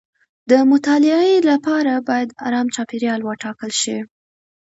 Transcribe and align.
د 0.49 0.51
مطالعې 0.71 1.37
لپاره 1.49 1.93
باید 2.07 2.29
ارام 2.45 2.67
چاپیریال 2.75 3.19
وټاکل 3.23 3.71
شي. 3.81 3.97